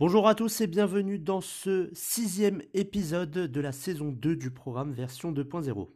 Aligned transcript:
Bonjour 0.00 0.26
à 0.26 0.34
tous 0.34 0.60
et 0.60 0.66
bienvenue 0.66 1.20
dans 1.20 1.40
ce 1.40 1.88
sixième 1.92 2.62
épisode 2.74 3.30
de 3.30 3.60
la 3.60 3.70
saison 3.70 4.10
2 4.10 4.34
du 4.34 4.50
programme 4.50 4.90
version 4.90 5.30
2.0. 5.30 5.88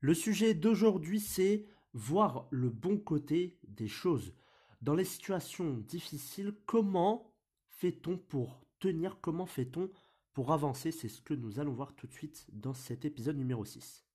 Le 0.00 0.14
sujet 0.14 0.54
d'aujourd'hui 0.54 1.20
c'est 1.20 1.66
voir 1.92 2.48
le 2.50 2.70
bon 2.70 2.96
côté 2.96 3.58
des 3.68 3.86
choses. 3.86 4.32
Dans 4.80 4.94
les 4.94 5.04
situations 5.04 5.76
difficiles, 5.76 6.54
comment 6.64 7.34
fait-on 7.68 8.16
pour 8.16 8.64
tenir, 8.78 9.18
comment 9.20 9.44
fait-on 9.44 9.90
pour 10.32 10.52
avancer? 10.52 10.90
C'est 10.90 11.10
ce 11.10 11.20
que 11.20 11.34
nous 11.34 11.60
allons 11.60 11.74
voir 11.74 11.94
tout 11.94 12.06
de 12.06 12.14
suite 12.14 12.46
dans 12.50 12.72
cet 12.72 13.04
épisode 13.04 13.36
numéro 13.36 13.66
6. 13.66 14.06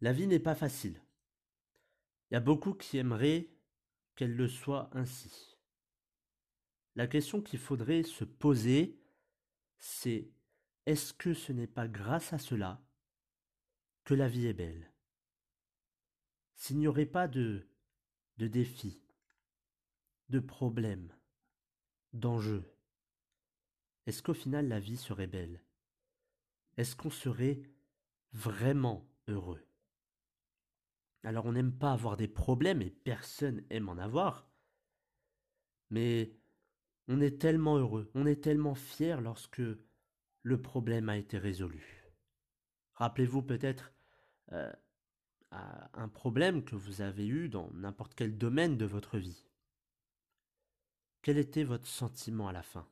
La 0.00 0.12
vie 0.12 0.26
n'est 0.26 0.40
pas 0.40 0.54
facile. 0.54 1.00
Il 2.30 2.34
y 2.34 2.36
a 2.36 2.40
beaucoup 2.40 2.74
qui 2.74 2.98
aimeraient 2.98 3.48
qu'elle 4.16 4.34
le 4.34 4.48
soit 4.48 4.90
ainsi. 4.92 5.56
La 6.96 7.06
question 7.06 7.42
qu'il 7.42 7.58
faudrait 7.58 8.02
se 8.02 8.24
poser, 8.24 9.00
c'est 9.78 10.30
est-ce 10.86 11.12
que 11.12 11.34
ce 11.34 11.52
n'est 11.52 11.66
pas 11.66 11.88
grâce 11.88 12.32
à 12.32 12.38
cela 12.38 12.80
que 14.04 14.14
la 14.14 14.28
vie 14.28 14.46
est 14.46 14.54
belle? 14.54 14.92
S'il 16.54 16.78
n'y 16.78 16.86
aurait 16.86 17.06
pas 17.06 17.26
de, 17.26 17.66
de 18.38 18.46
défis, 18.46 19.02
de 20.28 20.38
problèmes, 20.38 21.12
d'enjeux, 22.12 22.70
est-ce 24.06 24.22
qu'au 24.22 24.34
final 24.34 24.68
la 24.68 24.80
vie 24.80 24.96
serait 24.96 25.26
belle? 25.26 25.62
Est-ce 26.76 26.94
qu'on 26.94 27.10
serait 27.10 27.62
vraiment 28.32 29.08
heureux? 29.28 29.64
Alors 31.24 31.46
on 31.46 31.52
n'aime 31.52 31.72
pas 31.72 31.92
avoir 31.92 32.16
des 32.16 32.28
problèmes 32.28 32.82
et 32.82 32.90
personne 32.90 33.64
aime 33.70 33.88
en 33.88 33.98
avoir. 33.98 34.48
Mais 35.90 36.32
on 37.08 37.20
est 37.20 37.40
tellement 37.40 37.78
heureux, 37.78 38.10
on 38.14 38.26
est 38.26 38.42
tellement 38.42 38.74
fier 38.74 39.20
lorsque 39.20 39.62
le 40.42 40.62
problème 40.62 41.08
a 41.08 41.16
été 41.16 41.38
résolu. 41.38 42.04
Rappelez-vous 42.94 43.42
peut-être 43.42 43.92
euh, 44.52 44.72
un 45.50 46.08
problème 46.08 46.64
que 46.64 46.76
vous 46.76 47.00
avez 47.00 47.26
eu 47.26 47.48
dans 47.48 47.70
n'importe 47.72 48.14
quel 48.14 48.36
domaine 48.36 48.76
de 48.76 48.84
votre 48.84 49.18
vie. 49.18 49.46
Quel 51.22 51.38
était 51.38 51.64
votre 51.64 51.86
sentiment 51.86 52.48
à 52.48 52.52
la 52.52 52.62
fin? 52.62 52.86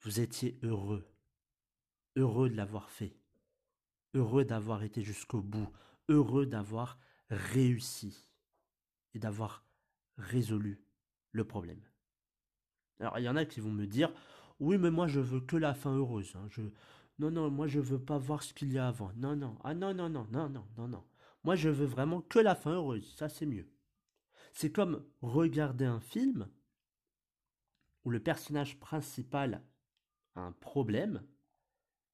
Vous 0.00 0.20
étiez 0.20 0.58
heureux, 0.62 1.06
heureux 2.16 2.50
de 2.50 2.56
l'avoir 2.56 2.90
fait, 2.90 3.16
heureux 4.12 4.44
d'avoir 4.44 4.82
été 4.82 5.02
jusqu'au 5.02 5.40
bout, 5.40 5.70
heureux 6.08 6.46
d'avoir 6.46 6.98
réussi 7.30 8.26
et 9.14 9.18
d'avoir 9.18 9.64
résolu 10.16 10.82
le 11.32 11.44
problème. 11.44 11.82
Alors 13.00 13.18
il 13.18 13.24
y 13.24 13.28
en 13.28 13.36
a 13.36 13.44
qui 13.44 13.60
vont 13.60 13.72
me 13.72 13.86
dire 13.86 14.12
oui 14.60 14.78
mais 14.78 14.90
moi 14.90 15.06
je 15.06 15.20
veux 15.20 15.40
que 15.40 15.56
la 15.56 15.74
fin 15.74 15.94
heureuse. 15.94 16.34
Hein. 16.36 16.46
Je... 16.50 16.62
Non 17.18 17.30
non 17.30 17.50
moi 17.50 17.66
je 17.66 17.80
veux 17.80 18.00
pas 18.00 18.18
voir 18.18 18.42
ce 18.42 18.54
qu'il 18.54 18.72
y 18.72 18.78
a 18.78 18.88
avant. 18.88 19.12
Non 19.16 19.36
non 19.36 19.58
ah 19.64 19.74
non 19.74 19.94
non 19.94 20.08
non 20.08 20.26
non 20.30 20.48
non 20.48 20.88
non. 20.88 21.04
Moi 21.42 21.56
je 21.56 21.68
veux 21.68 21.86
vraiment 21.86 22.20
que 22.20 22.38
la 22.38 22.54
fin 22.54 22.72
heureuse. 22.72 23.14
Ça 23.16 23.28
c'est 23.28 23.46
mieux. 23.46 23.68
C'est 24.52 24.70
comme 24.70 25.04
regarder 25.20 25.84
un 25.84 26.00
film 26.00 26.48
où 28.04 28.10
le 28.10 28.20
personnage 28.20 28.78
principal 28.78 29.62
a 30.34 30.40
un 30.40 30.52
problème 30.52 31.22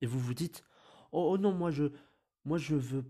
et 0.00 0.06
vous 0.06 0.20
vous 0.20 0.34
dites 0.34 0.64
oh, 1.12 1.33
oh 1.33 1.38
non 1.38 1.52
moi 1.52 1.70
je 1.70 1.84
moi 2.44 2.58
je 2.58 2.74
veux 2.77 3.05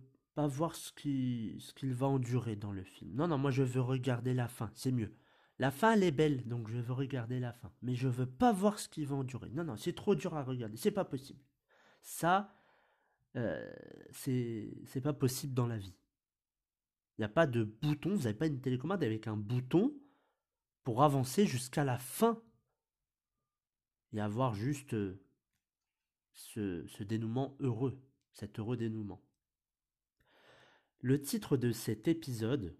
voir 0.46 0.74
ce 0.74 0.92
qu'il 0.92 1.60
ce 1.60 1.86
va 1.86 2.06
endurer 2.06 2.56
dans 2.56 2.72
le 2.72 2.82
film. 2.82 3.14
Non, 3.14 3.28
non, 3.28 3.38
moi 3.38 3.50
je 3.50 3.62
veux 3.62 3.80
regarder 3.80 4.34
la 4.34 4.48
fin, 4.48 4.70
c'est 4.74 4.92
mieux. 4.92 5.14
La 5.58 5.70
fin, 5.70 5.92
elle 5.92 6.02
est 6.02 6.10
belle, 6.10 6.46
donc 6.48 6.68
je 6.68 6.78
veux 6.78 6.94
regarder 6.94 7.38
la 7.38 7.52
fin. 7.52 7.70
Mais 7.82 7.94
je 7.94 8.08
veux 8.08 8.26
pas 8.26 8.52
voir 8.52 8.78
ce 8.78 8.88
qu'il 8.88 9.06
va 9.06 9.16
endurer. 9.16 9.50
Non, 9.50 9.64
non, 9.64 9.76
c'est 9.76 9.92
trop 9.92 10.14
dur 10.14 10.34
à 10.34 10.42
regarder, 10.42 10.76
c'est 10.76 10.90
pas 10.90 11.04
possible. 11.04 11.40
Ça, 12.00 12.54
euh, 13.36 13.70
c'est 14.12 15.02
pas 15.02 15.12
possible 15.12 15.54
dans 15.54 15.66
la 15.66 15.76
vie. 15.76 15.94
Il 17.18 17.20
n'y 17.20 17.26
a 17.26 17.28
pas 17.28 17.46
de 17.46 17.64
bouton, 17.64 18.14
vous 18.14 18.22
n'avez 18.22 18.34
pas 18.34 18.46
une 18.46 18.60
télécommande 18.60 19.04
avec 19.04 19.26
un 19.26 19.36
bouton 19.36 19.94
pour 20.82 21.02
avancer 21.02 21.46
jusqu'à 21.46 21.84
la 21.84 21.98
fin. 21.98 22.42
Et 24.12 24.20
avoir 24.20 24.54
juste 24.54 24.94
euh, 24.94 25.22
ce, 26.32 26.86
ce 26.86 27.04
dénouement 27.04 27.56
heureux, 27.60 28.02
cet 28.32 28.58
heureux 28.58 28.76
dénouement. 28.76 29.22
Le 31.02 31.18
titre 31.20 31.56
de 31.56 31.72
cet 31.72 32.08
épisode, 32.08 32.76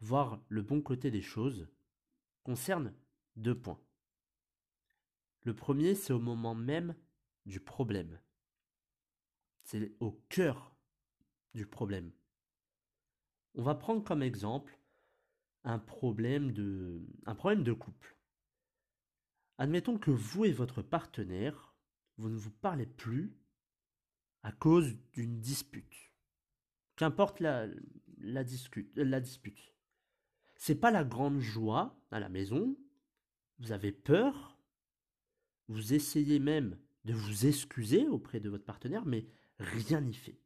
Voir 0.00 0.42
le 0.48 0.62
bon 0.62 0.80
côté 0.80 1.10
des 1.10 1.20
choses, 1.20 1.68
concerne 2.42 2.94
deux 3.36 3.54
points. 3.54 3.80
Le 5.42 5.54
premier, 5.54 5.94
c'est 5.94 6.12
au 6.12 6.18
moment 6.18 6.54
même 6.54 6.96
du 7.46 7.60
problème. 7.60 8.18
C'est 9.62 9.92
au 10.00 10.12
cœur 10.28 10.74
du 11.54 11.66
problème. 11.66 12.10
On 13.54 13.62
va 13.62 13.74
prendre 13.74 14.02
comme 14.02 14.22
exemple 14.22 14.78
un 15.64 15.78
problème 15.78 16.52
de, 16.52 17.00
un 17.26 17.34
problème 17.34 17.62
de 17.62 17.74
couple. 17.74 18.16
Admettons 19.58 19.98
que 19.98 20.10
vous 20.10 20.46
et 20.46 20.52
votre 20.52 20.82
partenaire, 20.82 21.74
vous 22.16 22.30
ne 22.30 22.38
vous 22.38 22.50
parlez 22.50 22.86
plus 22.86 23.36
à 24.42 24.50
cause 24.50 24.96
d'une 25.12 25.40
dispute. 25.40 26.09
Qu'importe 27.00 27.40
la, 27.40 27.66
la, 28.18 28.44
la 28.94 29.20
dispute. 29.20 29.74
C'est 30.56 30.74
pas 30.74 30.90
la 30.90 31.02
grande 31.02 31.40
joie 31.40 31.98
à 32.10 32.20
la 32.20 32.28
maison. 32.28 32.76
Vous 33.58 33.72
avez 33.72 33.90
peur. 33.90 34.58
Vous 35.68 35.94
essayez 35.94 36.38
même 36.38 36.76
de 37.06 37.14
vous 37.14 37.46
excuser 37.46 38.06
auprès 38.06 38.38
de 38.38 38.50
votre 38.50 38.66
partenaire, 38.66 39.06
mais 39.06 39.24
rien 39.58 40.02
n'y 40.02 40.12
fait. 40.12 40.38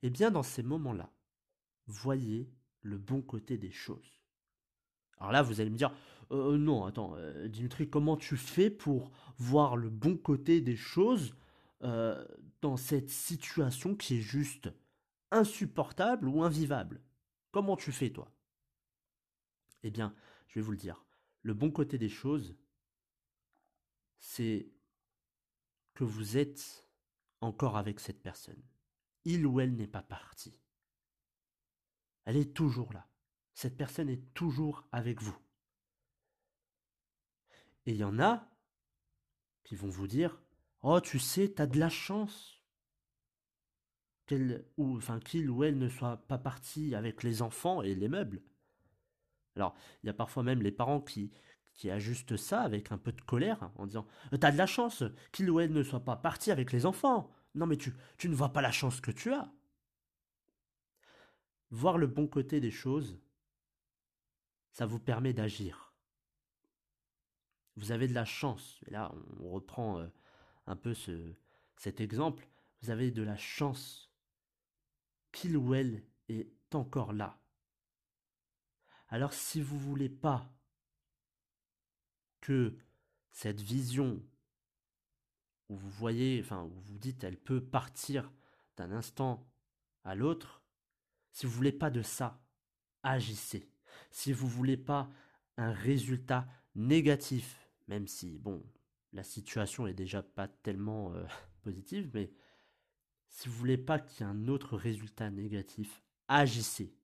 Eh 0.00 0.08
bien, 0.08 0.30
dans 0.30 0.42
ces 0.42 0.62
moments-là, 0.62 1.12
voyez 1.86 2.50
le 2.80 2.96
bon 2.96 3.20
côté 3.20 3.58
des 3.58 3.70
choses. 3.70 4.22
Alors 5.18 5.32
là, 5.32 5.42
vous 5.42 5.60
allez 5.60 5.68
me 5.68 5.76
dire, 5.76 5.94
euh, 6.30 6.56
non, 6.56 6.86
attends, 6.86 7.14
euh, 7.16 7.46
Dimitri, 7.46 7.90
comment 7.90 8.16
tu 8.16 8.38
fais 8.38 8.70
pour 8.70 9.12
voir 9.36 9.76
le 9.76 9.90
bon 9.90 10.16
côté 10.16 10.62
des 10.62 10.76
choses 10.76 11.34
euh, 11.82 12.24
dans 12.60 12.76
cette 12.76 13.10
situation 13.10 13.94
qui 13.94 14.18
est 14.18 14.22
juste 14.22 14.70
insupportable 15.30 16.28
ou 16.28 16.42
invivable. 16.42 17.02
Comment 17.50 17.76
tu 17.76 17.92
fais, 17.92 18.10
toi? 18.10 18.32
Eh 19.82 19.90
bien, 19.90 20.14
je 20.48 20.58
vais 20.58 20.64
vous 20.64 20.72
le 20.72 20.76
dire. 20.76 21.04
Le 21.42 21.54
bon 21.54 21.70
côté 21.70 21.98
des 21.98 22.08
choses, 22.08 22.56
c'est 24.18 24.70
que 25.94 26.04
vous 26.04 26.36
êtes 26.36 26.88
encore 27.40 27.76
avec 27.76 28.00
cette 28.00 28.22
personne. 28.22 28.62
Il 29.24 29.46
ou 29.46 29.60
elle 29.60 29.74
n'est 29.74 29.86
pas 29.86 30.02
parti. 30.02 30.58
Elle 32.24 32.36
est 32.36 32.54
toujours 32.54 32.92
là. 32.92 33.08
Cette 33.54 33.76
personne 33.76 34.08
est 34.08 34.34
toujours 34.34 34.86
avec 34.92 35.22
vous. 35.22 35.36
Et 37.86 37.92
il 37.92 37.96
y 37.96 38.04
en 38.04 38.18
a 38.18 38.48
qui 39.64 39.74
vont 39.76 39.88
vous 39.88 40.06
dire 40.06 40.40
Oh, 40.82 41.00
tu 41.00 41.18
sais, 41.18 41.48
t'as 41.48 41.66
de 41.66 41.78
la 41.78 41.88
chance. 41.88 42.60
Qu'elle, 44.26 44.64
ou, 44.76 44.96
enfin, 44.96 45.20
qu'il 45.20 45.48
ou 45.50 45.64
elle 45.64 45.78
ne 45.78 45.88
soit 45.88 46.18
pas 46.28 46.38
parti 46.38 46.94
avec 46.94 47.22
les 47.22 47.42
enfants 47.42 47.82
et 47.82 47.94
les 47.94 48.08
meubles. 48.08 48.42
Alors, 49.56 49.74
il 50.02 50.06
y 50.06 50.10
a 50.10 50.14
parfois 50.14 50.42
même 50.42 50.62
les 50.62 50.70
parents 50.70 51.00
qui, 51.00 51.32
qui 51.72 51.90
ajustent 51.90 52.36
ça 52.36 52.60
avec 52.60 52.92
un 52.92 52.98
peu 52.98 53.12
de 53.12 53.20
colère 53.22 53.70
en 53.76 53.86
disant 53.86 54.06
T'as 54.38 54.52
de 54.52 54.58
la 54.58 54.66
chance 54.66 55.02
qu'il 55.32 55.50
ou 55.50 55.60
elle 55.60 55.72
ne 55.72 55.82
soit 55.82 56.04
pas 56.04 56.16
parti 56.16 56.50
avec 56.50 56.72
les 56.72 56.86
enfants. 56.86 57.30
Non, 57.54 57.66
mais 57.66 57.76
tu, 57.76 57.94
tu 58.18 58.28
ne 58.28 58.34
vois 58.34 58.52
pas 58.52 58.60
la 58.60 58.72
chance 58.72 59.00
que 59.00 59.10
tu 59.10 59.32
as. 59.32 59.50
Voir 61.70 61.98
le 61.98 62.06
bon 62.06 62.26
côté 62.26 62.60
des 62.60 62.70
choses, 62.70 63.18
ça 64.70 64.86
vous 64.86 65.00
permet 65.00 65.32
d'agir. 65.32 65.92
Vous 67.76 67.92
avez 67.92 68.08
de 68.08 68.14
la 68.14 68.24
chance. 68.24 68.80
Et 68.86 68.90
là, 68.90 69.12
on 69.40 69.50
reprend 69.50 69.98
euh, 69.98 70.06
un 70.68 70.76
peu 70.76 70.94
ce, 70.94 71.34
cet 71.76 72.00
exemple, 72.00 72.46
vous 72.80 72.90
avez 72.90 73.10
de 73.10 73.22
la 73.22 73.36
chance 73.36 74.12
qu'il 75.32 75.56
ou 75.56 75.74
elle 75.74 76.04
est 76.28 76.52
encore 76.74 77.12
là. 77.12 77.40
Alors 79.08 79.32
si 79.32 79.62
vous 79.62 79.78
voulez 79.78 80.10
pas 80.10 80.52
que 82.40 82.76
cette 83.30 83.62
vision 83.62 84.22
où 85.70 85.76
vous 85.76 85.90
voyez, 85.90 86.40
enfin 86.44 86.64
où 86.64 86.80
vous 86.80 86.98
dites 86.98 87.24
elle 87.24 87.38
peut 87.38 87.64
partir 87.64 88.30
d'un 88.76 88.92
instant 88.92 89.50
à 90.04 90.14
l'autre, 90.14 90.62
si 91.32 91.46
vous 91.46 91.52
voulez 91.52 91.72
pas 91.72 91.90
de 91.90 92.02
ça, 92.02 92.42
agissez. 93.02 93.70
Si 94.10 94.32
vous 94.32 94.48
voulez 94.48 94.76
pas 94.76 95.10
un 95.56 95.72
résultat 95.72 96.46
négatif, 96.74 97.70
même 97.86 98.06
si 98.06 98.38
bon, 98.38 98.62
la 99.12 99.22
situation 99.22 99.86
est 99.86 99.94
déjà 99.94 100.22
pas 100.22 100.48
tellement 100.48 101.14
euh, 101.14 101.24
positive, 101.62 102.10
mais 102.14 102.30
Si 103.30 103.48
vous 103.48 103.54
voulez 103.54 103.78
pas 103.78 103.98
qu'il 103.98 104.26
y 104.26 104.28
ait 104.28 104.32
un 104.32 104.48
autre 104.48 104.76
résultat 104.76 105.30
négatif, 105.30 106.02
agissez. 106.28 106.94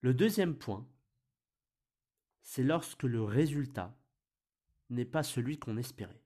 Le 0.00 0.14
deuxième 0.14 0.56
point, 0.56 0.86
c'est 2.40 2.62
lorsque 2.62 3.02
le 3.02 3.22
résultat 3.24 3.98
n'est 4.90 5.04
pas 5.04 5.24
celui 5.24 5.58
qu'on 5.58 5.76
espérait. 5.76 6.22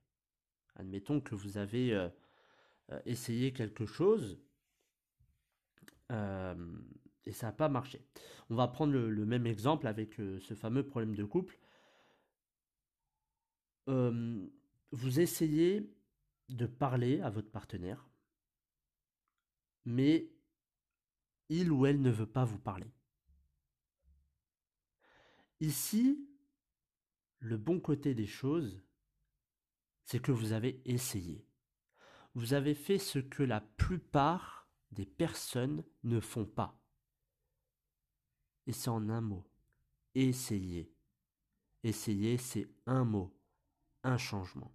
Admettons 0.75 1.19
que 1.19 1.33
vous 1.33 1.57
avez 1.57 1.93
euh, 1.93 2.09
euh, 2.91 3.01
essayé 3.05 3.51
quelque 3.53 3.85
chose 3.85 4.39
et 7.23 7.31
ça 7.31 7.47
n'a 7.47 7.53
pas 7.53 7.69
marché. 7.69 8.05
On 8.49 8.55
va 8.55 8.67
prendre 8.67 8.91
le, 8.91 9.25
même 9.25 9.47
exemple 9.47 9.87
avec 9.87 10.15
ce 10.15 10.53
fameux 10.55 10.85
problème 10.85 11.15
de 11.15 11.23
couple. 11.23 11.57
Vous 13.87 15.19
essayez 15.19 15.91
de 16.49 16.65
parler 16.65 17.21
à 17.21 17.29
votre 17.29 17.49
partenaire, 17.49 18.09
mais 19.85 20.31
il 21.49 21.71
ou 21.71 21.85
elle 21.85 22.01
ne 22.01 22.11
veut 22.11 22.29
pas 22.29 22.45
vous 22.45 22.59
parler. 22.59 22.91
Ici, 25.59 26.27
le 27.39 27.57
bon 27.57 27.79
côté 27.79 28.13
des 28.15 28.27
choses, 28.27 28.81
c'est 30.03 30.21
que 30.21 30.31
vous 30.31 30.53
avez 30.53 30.81
essayé. 30.85 31.45
Vous 32.33 32.53
avez 32.53 32.73
fait 32.73 32.97
ce 32.97 33.19
que 33.19 33.43
la 33.43 33.61
plupart 33.61 34.67
des 34.91 35.05
personnes 35.05 35.83
ne 36.03 36.19
font 36.19 36.45
pas. 36.45 36.79
Et 38.67 38.71
c'est 38.71 38.89
en 38.89 39.09
un 39.09 39.21
mot. 39.21 39.45
Essayez. 40.15 40.93
Essayer, 41.83 42.37
c'est 42.37 42.69
un 42.85 43.03
mot, 43.03 43.35
un 44.03 44.17
changement. 44.17 44.71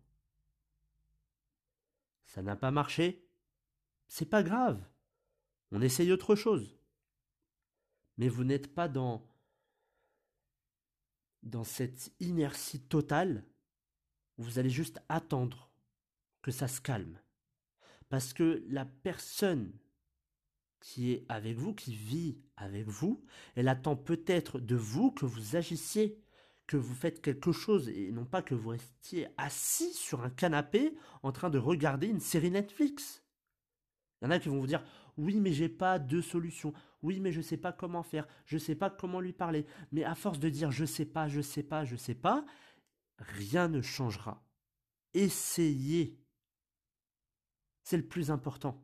Ça 2.24 2.42
n'a 2.42 2.56
pas 2.56 2.70
marché 2.70 3.26
C'est 4.08 4.26
pas 4.26 4.42
grave. 4.42 4.84
On 5.72 5.82
essaye 5.82 6.12
autre 6.12 6.34
chose. 6.34 6.78
Mais 8.18 8.28
vous 8.28 8.44
n'êtes 8.44 8.74
pas 8.74 8.88
dans 8.88 9.26
dans 11.46 11.64
cette 11.64 12.12
inertie 12.18 12.80
totale, 12.80 13.44
vous 14.36 14.58
allez 14.58 14.70
juste 14.70 15.00
attendre 15.08 15.70
que 16.42 16.50
ça 16.50 16.68
se 16.68 16.80
calme. 16.80 17.18
Parce 18.08 18.32
que 18.32 18.64
la 18.68 18.84
personne 18.84 19.72
qui 20.80 21.12
est 21.12 21.24
avec 21.28 21.56
vous, 21.56 21.74
qui 21.74 21.94
vit 21.94 22.38
avec 22.56 22.86
vous, 22.86 23.24
elle 23.54 23.68
attend 23.68 23.96
peut-être 23.96 24.58
de 24.58 24.76
vous 24.76 25.10
que 25.12 25.24
vous 25.24 25.56
agissiez, 25.56 26.20
que 26.66 26.76
vous 26.76 26.94
faites 26.94 27.22
quelque 27.22 27.52
chose, 27.52 27.88
et 27.88 28.10
non 28.10 28.24
pas 28.24 28.42
que 28.42 28.54
vous 28.54 28.70
restiez 28.70 29.28
assis 29.36 29.92
sur 29.92 30.22
un 30.22 30.30
canapé 30.30 30.94
en 31.22 31.32
train 31.32 31.50
de 31.50 31.58
regarder 31.58 32.08
une 32.08 32.20
série 32.20 32.50
Netflix. 32.50 33.22
Il 34.20 34.24
y 34.24 34.28
en 34.28 34.30
a 34.30 34.38
qui 34.38 34.48
vont 34.48 34.60
vous 34.60 34.66
dire 34.66 34.82
oui, 35.16 35.40
mais 35.40 35.52
j'ai 35.52 35.68
pas 35.68 35.98
de 35.98 36.20
solution. 36.20 36.74
Oui, 37.02 37.20
mais 37.20 37.32
je 37.32 37.40
sais 37.40 37.56
pas 37.56 37.72
comment 37.72 38.02
faire. 38.02 38.26
Je 38.44 38.58
sais 38.58 38.74
pas 38.74 38.90
comment 38.90 39.20
lui 39.20 39.32
parler. 39.32 39.66
Mais 39.92 40.04
à 40.04 40.14
force 40.14 40.38
de 40.38 40.48
dire 40.48 40.70
je 40.70 40.84
sais 40.84 41.06
pas, 41.06 41.28
je 41.28 41.40
sais 41.40 41.62
pas, 41.62 41.84
je 41.84 41.96
sais 41.96 42.14
pas, 42.14 42.44
rien 43.18 43.68
ne 43.68 43.80
changera. 43.80 44.44
Essayez. 45.14 46.20
C'est 47.82 47.96
le 47.96 48.06
plus 48.06 48.30
important. 48.30 48.82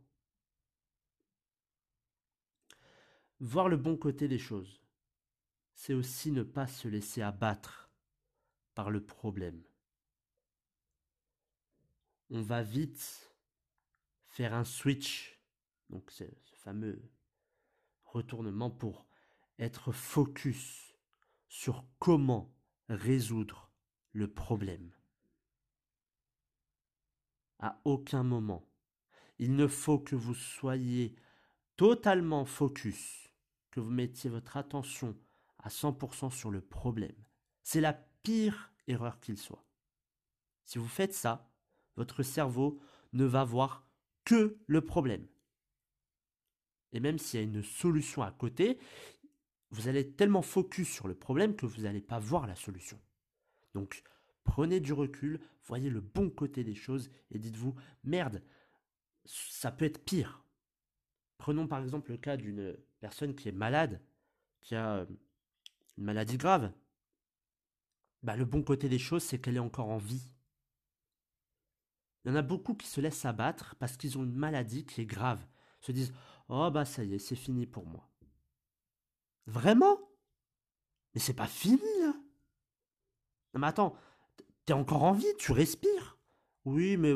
Voir 3.40 3.68
le 3.68 3.76
bon 3.76 3.96
côté 3.96 4.28
des 4.28 4.38
choses, 4.38 4.81
c'est 5.82 5.94
aussi 5.94 6.30
ne 6.30 6.44
pas 6.44 6.68
se 6.68 6.86
laisser 6.86 7.22
abattre 7.22 7.90
par 8.76 8.88
le 8.88 9.04
problème. 9.04 9.60
On 12.30 12.40
va 12.40 12.62
vite 12.62 13.34
faire 14.28 14.54
un 14.54 14.62
switch 14.62 15.40
donc 15.90 16.12
ce 16.12 16.22
fameux 16.54 17.02
retournement 18.04 18.70
pour 18.70 19.08
être 19.58 19.90
focus 19.90 20.94
sur 21.48 21.84
comment 21.98 22.54
résoudre 22.88 23.68
le 24.12 24.32
problème. 24.32 24.92
À 27.58 27.80
aucun 27.84 28.22
moment, 28.22 28.70
il 29.40 29.56
ne 29.56 29.66
faut 29.66 29.98
que 29.98 30.14
vous 30.14 30.34
soyez 30.34 31.16
totalement 31.76 32.44
focus, 32.44 33.32
que 33.72 33.80
vous 33.80 33.90
mettiez 33.90 34.30
votre 34.30 34.56
attention 34.56 35.18
à 35.62 35.68
100% 35.68 36.30
sur 36.30 36.50
le 36.50 36.60
problème. 36.60 37.16
C'est 37.62 37.80
la 37.80 37.92
pire 37.92 38.72
erreur 38.86 39.20
qu'il 39.20 39.38
soit. 39.38 39.64
Si 40.64 40.78
vous 40.78 40.88
faites 40.88 41.14
ça, 41.14 41.50
votre 41.96 42.22
cerveau 42.22 42.80
ne 43.12 43.24
va 43.24 43.44
voir 43.44 43.86
que 44.24 44.58
le 44.66 44.80
problème. 44.80 45.26
Et 46.92 47.00
même 47.00 47.18
s'il 47.18 47.40
y 47.40 47.42
a 47.42 47.46
une 47.46 47.62
solution 47.62 48.22
à 48.22 48.30
côté, 48.30 48.78
vous 49.70 49.88
allez 49.88 50.00
être 50.00 50.16
tellement 50.16 50.42
focus 50.42 50.88
sur 50.88 51.08
le 51.08 51.14
problème 51.14 51.56
que 51.56 51.66
vous 51.66 51.82
n'allez 51.82 52.02
pas 52.02 52.18
voir 52.18 52.46
la 52.46 52.54
solution. 52.54 53.00
Donc, 53.74 54.02
prenez 54.44 54.80
du 54.80 54.92
recul, 54.92 55.40
voyez 55.64 55.90
le 55.90 56.00
bon 56.00 56.30
côté 56.30 56.64
des 56.64 56.74
choses 56.74 57.10
et 57.30 57.38
dites-vous, 57.38 57.74
merde, 58.04 58.42
ça 59.24 59.72
peut 59.72 59.86
être 59.86 60.04
pire. 60.04 60.44
Prenons 61.38 61.66
par 61.66 61.80
exemple 61.82 62.10
le 62.10 62.18
cas 62.18 62.36
d'une 62.36 62.76
personne 63.00 63.34
qui 63.34 63.48
est 63.48 63.52
malade, 63.52 64.00
qui 64.60 64.74
a 64.74 64.98
euh, 64.98 65.06
une 65.98 66.04
maladie 66.04 66.38
grave. 66.38 66.72
Bah, 68.22 68.36
le 68.36 68.44
bon 68.44 68.62
côté 68.62 68.88
des 68.88 68.98
choses, 68.98 69.22
c'est 69.22 69.40
qu'elle 69.40 69.56
est 69.56 69.60
encore 69.60 69.88
en 69.88 69.98
vie. 69.98 70.32
Il 72.24 72.28
y 72.28 72.32
en 72.32 72.36
a 72.36 72.42
beaucoup 72.42 72.74
qui 72.74 72.86
se 72.86 73.00
laissent 73.00 73.24
abattre 73.24 73.74
parce 73.78 73.96
qu'ils 73.96 74.16
ont 74.16 74.22
une 74.22 74.34
maladie 74.34 74.84
qui 74.86 75.00
est 75.00 75.06
grave. 75.06 75.44
Se 75.80 75.90
disent 75.90 76.12
Oh 76.48 76.70
bah 76.70 76.84
ça 76.84 77.02
y 77.02 77.14
est, 77.14 77.18
c'est 77.18 77.36
fini 77.36 77.66
pour 77.66 77.86
moi. 77.86 78.08
Vraiment? 79.46 79.98
Mais 81.14 81.20
c'est 81.20 81.34
pas 81.34 81.48
fini 81.48 81.82
là 82.00 82.14
Non 83.54 83.60
mais 83.60 83.66
attends, 83.66 83.96
t'es 84.64 84.72
encore 84.72 85.02
en 85.02 85.12
vie, 85.12 85.34
tu 85.38 85.52
respires 85.52 86.18
Oui, 86.64 86.96
mais 86.96 87.12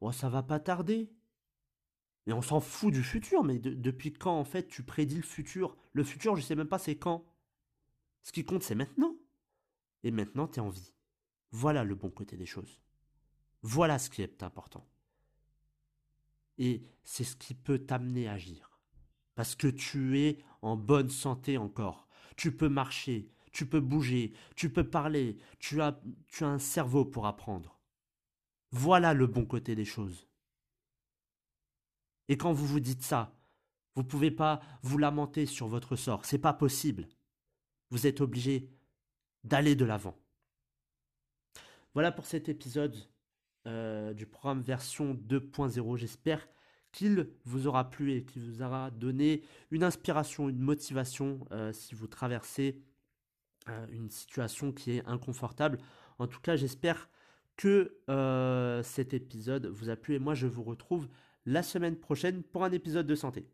oh, 0.00 0.12
ça 0.12 0.30
va 0.30 0.42
pas 0.42 0.58
tarder. 0.58 1.12
Mais 2.26 2.32
on 2.32 2.42
s'en 2.42 2.60
fout 2.60 2.92
du 2.92 3.02
futur, 3.02 3.44
mais 3.44 3.58
depuis 3.58 4.12
quand 4.12 4.38
en 4.38 4.44
fait 4.44 4.68
tu 4.68 4.82
prédis 4.82 5.16
le 5.16 5.22
futur? 5.22 5.76
Le 5.92 6.04
futur, 6.04 6.36
je 6.36 6.42
sais 6.42 6.54
même 6.54 6.68
pas 6.68 6.78
c'est 6.78 6.96
quand. 6.96 7.24
Ce 8.22 8.32
qui 8.32 8.44
compte, 8.44 8.62
c'est 8.62 8.74
maintenant. 8.74 9.14
Et 10.02 10.10
maintenant, 10.10 10.46
t'es 10.46 10.60
en 10.60 10.70
vie. 10.70 10.94
Voilà 11.52 11.84
le 11.84 11.94
bon 11.94 12.10
côté 12.10 12.36
des 12.36 12.46
choses. 12.46 12.80
Voilà 13.62 13.98
ce 13.98 14.10
qui 14.10 14.22
est 14.22 14.42
important. 14.42 14.86
Et 16.58 16.82
c'est 17.04 17.24
ce 17.24 17.36
qui 17.36 17.54
peut 17.54 17.78
t'amener 17.78 18.28
à 18.28 18.32
agir. 18.32 18.78
Parce 19.34 19.54
que 19.54 19.66
tu 19.66 20.20
es 20.20 20.38
en 20.62 20.76
bonne 20.76 21.10
santé 21.10 21.58
encore. 21.58 22.06
Tu 22.36 22.54
peux 22.54 22.68
marcher, 22.68 23.30
tu 23.52 23.66
peux 23.66 23.80
bouger, 23.80 24.32
tu 24.56 24.70
peux 24.70 24.88
parler, 24.88 25.38
tu 25.58 25.80
as, 25.80 26.00
un 26.40 26.58
cerveau 26.58 27.04
pour 27.04 27.26
apprendre. 27.26 27.78
Voilà 28.72 29.14
le 29.14 29.26
bon 29.26 29.44
côté 29.44 29.74
des 29.74 29.84
choses. 29.84 30.26
Et 32.28 32.36
quand 32.36 32.52
vous 32.52 32.66
vous 32.66 32.80
dites 32.80 33.02
ça, 33.02 33.34
vous 33.96 34.02
ne 34.02 34.06
pouvez 34.06 34.30
pas 34.30 34.60
vous 34.82 34.98
lamenter 34.98 35.46
sur 35.46 35.66
votre 35.66 35.96
sort. 35.96 36.24
C'est 36.24 36.38
pas 36.38 36.52
possible. 36.52 37.08
Vous 37.90 38.06
êtes 38.06 38.20
obligé 38.20 38.68
d'aller 39.44 39.74
de 39.74 39.84
l'avant. 39.84 40.16
Voilà 41.94 42.12
pour 42.12 42.26
cet 42.26 42.48
épisode 42.48 42.96
euh, 43.66 44.12
du 44.14 44.26
programme 44.26 44.62
version 44.62 45.14
2.0. 45.14 45.96
J'espère 45.96 46.48
qu'il 46.92 47.28
vous 47.44 47.66
aura 47.66 47.90
plu 47.90 48.12
et 48.12 48.24
qu'il 48.24 48.42
vous 48.42 48.62
aura 48.62 48.90
donné 48.90 49.42
une 49.70 49.84
inspiration, 49.84 50.48
une 50.48 50.60
motivation 50.60 51.46
euh, 51.52 51.72
si 51.72 51.94
vous 51.94 52.06
traversez 52.06 52.80
euh, 53.68 53.86
une 53.90 54.10
situation 54.10 54.72
qui 54.72 54.92
est 54.92 55.06
inconfortable. 55.06 55.78
En 56.18 56.26
tout 56.26 56.40
cas, 56.40 56.56
j'espère 56.56 57.08
que 57.56 57.96
cet 58.82 59.12
épisode 59.12 59.66
vous 59.66 59.90
a 59.90 59.96
plu 59.96 60.14
et 60.14 60.18
moi 60.18 60.32
je 60.32 60.46
vous 60.46 60.62
retrouve 60.62 61.08
la 61.44 61.62
semaine 61.62 61.96
prochaine 61.96 62.42
pour 62.42 62.64
un 62.64 62.72
épisode 62.72 63.06
de 63.06 63.14
santé. 63.14 63.46